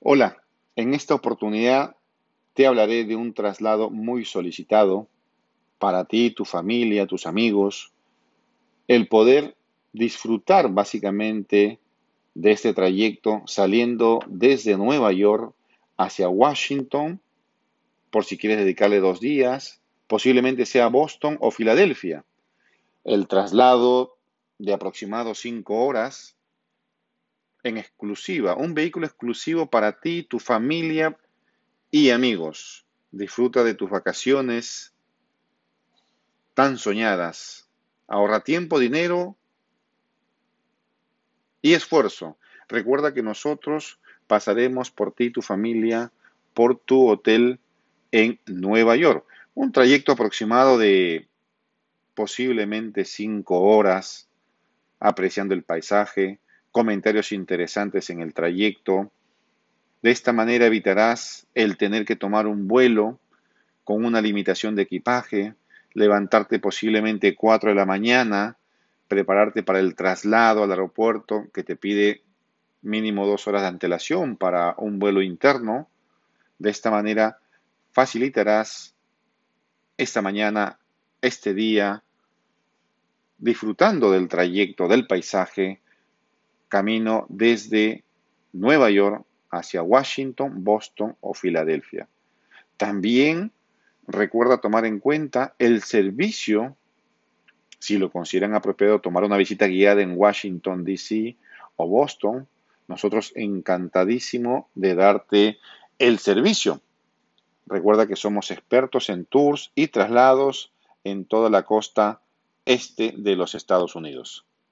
Hola, 0.00 0.42
en 0.76 0.92
esta 0.92 1.14
oportunidad 1.14 1.96
te 2.52 2.66
hablaré 2.66 3.04
de 3.04 3.16
un 3.16 3.32
traslado 3.32 3.88
muy 3.88 4.26
solicitado 4.26 5.08
para 5.78 6.04
ti, 6.04 6.30
tu 6.30 6.44
familia, 6.44 7.06
tus 7.06 7.26
amigos, 7.26 7.92
el 8.88 9.08
poder 9.08 9.56
disfrutar 9.94 10.68
básicamente 10.68 11.80
de 12.34 12.52
este 12.52 12.74
trayecto 12.74 13.42
saliendo 13.46 14.20
desde 14.26 14.76
Nueva 14.76 15.12
York 15.12 15.54
hacia 15.96 16.28
Washington, 16.28 17.20
por 18.10 18.26
si 18.26 18.36
quieres 18.36 18.58
dedicarle 18.58 19.00
dos 19.00 19.18
días, 19.18 19.80
posiblemente 20.06 20.66
sea 20.66 20.88
Boston 20.88 21.38
o 21.40 21.50
Filadelfia. 21.50 22.24
El 23.02 23.28
traslado 23.28 24.18
de 24.58 24.74
aproximado 24.74 25.34
cinco 25.34 25.86
horas 25.86 26.35
en 27.66 27.78
exclusiva, 27.78 28.54
un 28.54 28.74
vehículo 28.74 29.06
exclusivo 29.06 29.68
para 29.68 30.00
ti, 30.00 30.22
tu 30.22 30.38
familia 30.38 31.18
y 31.90 32.10
amigos. 32.10 32.86
Disfruta 33.10 33.64
de 33.64 33.74
tus 33.74 33.90
vacaciones 33.90 34.94
tan 36.54 36.78
soñadas. 36.78 37.68
Ahorra 38.06 38.40
tiempo, 38.40 38.78
dinero 38.78 39.36
y 41.60 41.74
esfuerzo. 41.74 42.38
Recuerda 42.68 43.12
que 43.12 43.22
nosotros 43.22 43.98
pasaremos 44.28 44.90
por 44.90 45.12
ti 45.12 45.30
tu 45.30 45.42
familia 45.42 46.12
por 46.54 46.78
tu 46.78 47.08
hotel 47.08 47.58
en 48.12 48.40
Nueva 48.46 48.94
York. 48.96 49.26
Un 49.54 49.72
trayecto 49.72 50.12
aproximado 50.12 50.78
de 50.78 51.28
posiblemente 52.14 53.04
cinco 53.04 53.60
horas, 53.60 54.28
apreciando 55.00 55.52
el 55.54 55.64
paisaje, 55.64 56.38
comentarios 56.76 57.32
interesantes 57.32 58.10
en 58.10 58.20
el 58.20 58.34
trayecto. 58.34 59.10
De 60.02 60.10
esta 60.10 60.34
manera 60.34 60.66
evitarás 60.66 61.46
el 61.54 61.78
tener 61.78 62.04
que 62.04 62.16
tomar 62.16 62.46
un 62.46 62.68
vuelo 62.68 63.18
con 63.82 64.04
una 64.04 64.20
limitación 64.20 64.74
de 64.76 64.82
equipaje, 64.82 65.54
levantarte 65.94 66.58
posiblemente 66.58 67.34
4 67.34 67.70
de 67.70 67.76
la 67.76 67.86
mañana, 67.86 68.58
prepararte 69.08 69.62
para 69.62 69.80
el 69.80 69.94
traslado 69.94 70.64
al 70.64 70.70
aeropuerto 70.70 71.46
que 71.54 71.62
te 71.62 71.76
pide 71.76 72.24
mínimo 72.82 73.26
dos 73.26 73.48
horas 73.48 73.62
de 73.62 73.68
antelación 73.68 74.36
para 74.36 74.74
un 74.76 74.98
vuelo 74.98 75.22
interno. 75.22 75.88
De 76.58 76.68
esta 76.68 76.90
manera 76.90 77.38
facilitarás 77.90 78.94
esta 79.96 80.20
mañana, 80.20 80.78
este 81.22 81.54
día, 81.54 82.02
disfrutando 83.38 84.10
del 84.10 84.28
trayecto, 84.28 84.88
del 84.88 85.06
paisaje, 85.06 85.80
camino 86.68 87.26
desde 87.28 88.04
Nueva 88.52 88.90
York 88.90 89.24
hacia 89.50 89.82
Washington, 89.82 90.64
Boston 90.64 91.16
o 91.20 91.34
Filadelfia. 91.34 92.08
También 92.76 93.52
recuerda 94.06 94.60
tomar 94.60 94.84
en 94.84 95.00
cuenta 95.00 95.54
el 95.58 95.82
servicio, 95.82 96.76
si 97.78 97.98
lo 97.98 98.10
consideran 98.10 98.54
apropiado, 98.54 99.00
tomar 99.00 99.24
una 99.24 99.36
visita 99.36 99.66
guiada 99.66 100.02
en 100.02 100.16
Washington, 100.16 100.84
D.C. 100.84 101.36
o 101.76 101.86
Boston. 101.86 102.46
Nosotros 102.88 103.32
encantadísimo 103.34 104.68
de 104.74 104.94
darte 104.94 105.58
el 105.98 106.18
servicio. 106.18 106.80
Recuerda 107.66 108.06
que 108.06 108.16
somos 108.16 108.50
expertos 108.50 109.08
en 109.10 109.24
tours 109.24 109.72
y 109.74 109.88
traslados 109.88 110.72
en 111.02 111.24
toda 111.24 111.50
la 111.50 111.64
costa 111.64 112.20
este 112.64 113.12
de 113.16 113.36
los 113.36 113.54
Estados 113.54 113.96
Unidos. 113.96 114.44